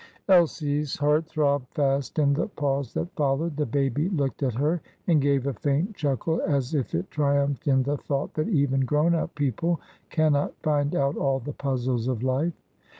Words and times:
Elsie's 0.27 0.95
heart 0.95 1.27
throbbed 1.27 1.67
fast 1.75 2.17
in 2.17 2.33
the 2.33 2.47
pause 2.47 2.91
that 2.95 3.13
followed. 3.15 3.55
The 3.55 3.67
baby 3.67 4.09
looked 4.09 4.41
at 4.41 4.55
her 4.55 4.81
and 5.05 5.21
gave 5.21 5.45
a 5.45 5.53
faint 5.53 5.95
chuckle, 5.95 6.41
as 6.41 6.73
if 6.73 6.95
it 6.95 7.11
triumphed 7.11 7.67
in 7.67 7.83
the 7.83 7.97
thought 7.97 8.33
that 8.33 8.49
even 8.49 8.79
grown 8.79 9.13
up 9.13 9.35
people 9.35 9.79
cannot 10.09 10.55
find 10.63 10.95
out 10.95 11.17
all 11.17 11.39
the 11.39 11.53
puzzles 11.53 12.07
of 12.07 12.23
life. 12.23 12.53